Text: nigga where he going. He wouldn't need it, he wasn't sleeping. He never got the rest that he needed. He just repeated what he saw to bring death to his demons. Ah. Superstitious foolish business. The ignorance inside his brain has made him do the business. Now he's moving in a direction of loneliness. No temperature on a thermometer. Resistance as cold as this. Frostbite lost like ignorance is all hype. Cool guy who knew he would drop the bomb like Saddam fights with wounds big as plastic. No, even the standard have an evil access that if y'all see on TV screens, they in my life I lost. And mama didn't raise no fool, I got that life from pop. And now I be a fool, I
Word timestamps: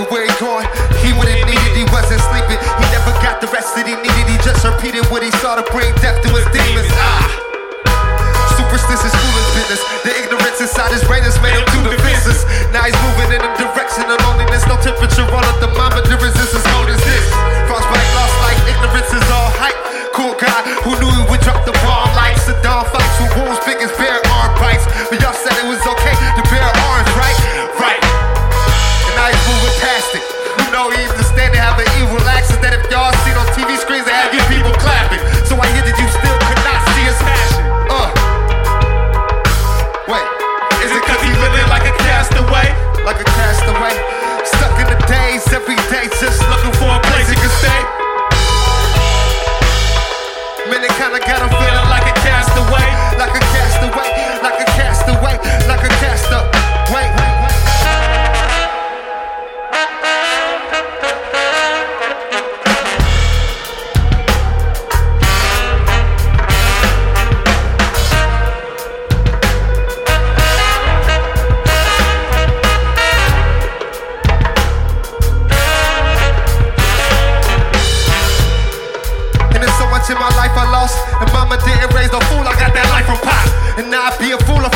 nigga 0.00 0.10
where 0.10 0.24
he 0.24 0.32
going. 0.40 0.66
He 1.04 1.12
wouldn't 1.12 1.44
need 1.46 1.60
it, 1.60 1.76
he 1.76 1.84
wasn't 1.92 2.20
sleeping. 2.32 2.56
He 2.56 2.84
never 2.92 3.12
got 3.20 3.40
the 3.40 3.48
rest 3.48 3.76
that 3.76 3.84
he 3.84 3.94
needed. 3.96 4.26
He 4.28 4.36
just 4.40 4.64
repeated 4.64 5.04
what 5.12 5.22
he 5.22 5.30
saw 5.40 5.56
to 5.56 5.64
bring 5.72 5.92
death 6.00 6.20
to 6.24 6.28
his 6.32 6.46
demons. 6.52 6.88
Ah. 6.96 7.28
Superstitious 8.56 9.12
foolish 9.12 9.50
business. 9.56 9.80
The 10.04 10.12
ignorance 10.24 10.60
inside 10.60 10.92
his 10.92 11.04
brain 11.04 11.24
has 11.24 11.36
made 11.44 11.56
him 11.56 11.66
do 11.72 11.80
the 11.84 11.98
business. 12.04 12.44
Now 12.72 12.86
he's 12.86 12.96
moving 13.04 13.36
in 13.36 13.40
a 13.40 13.50
direction 13.56 14.08
of 14.08 14.16
loneliness. 14.24 14.64
No 14.68 14.76
temperature 14.80 15.26
on 15.28 15.44
a 15.44 15.52
thermometer. 15.60 16.16
Resistance 16.16 16.54
as 16.54 16.64
cold 16.72 16.88
as 16.88 17.00
this. 17.04 17.26
Frostbite 17.68 18.10
lost 18.16 18.36
like 18.44 18.58
ignorance 18.68 19.10
is 19.12 19.26
all 19.32 19.50
hype. 19.58 19.78
Cool 20.14 20.36
guy 20.36 20.60
who 20.84 20.96
knew 21.00 21.10
he 21.10 21.22
would 21.30 21.40
drop 21.40 21.64
the 21.64 21.72
bomb 21.80 22.10
like 22.18 22.36
Saddam 22.36 22.84
fights 22.92 23.16
with 23.22 23.32
wounds 23.36 23.60
big 23.64 23.78
as 23.80 23.92
plastic. 30.00 30.24
No, 30.72 30.88
even 30.92 31.16
the 31.16 31.24
standard 31.24 31.60
have 31.60 31.76
an 31.76 31.88
evil 32.00 32.20
access 32.28 32.56
that 32.64 32.72
if 32.72 32.80
y'all 32.88 33.12
see 33.24 33.34
on 33.36 33.46
TV 33.52 33.76
screens, 33.76 34.06
they 34.08 34.19
in 80.10 80.18
my 80.18 80.30
life 80.34 80.50
I 80.58 80.66
lost. 80.70 80.98
And 81.22 81.30
mama 81.32 81.56
didn't 81.62 81.94
raise 81.94 82.10
no 82.10 82.20
fool, 82.28 82.42
I 82.42 82.54
got 82.58 82.74
that 82.74 82.88
life 82.90 83.06
from 83.06 83.22
pop. 83.22 83.46
And 83.78 83.90
now 83.90 84.10
I 84.10 84.18
be 84.18 84.34
a 84.34 84.38
fool, 84.42 84.58
I 84.58 84.70